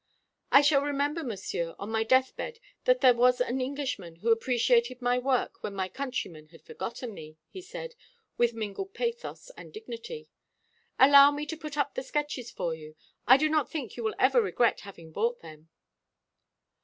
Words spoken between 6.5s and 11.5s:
forgotten me," he said, with mingled pathos and dignity. "Allow me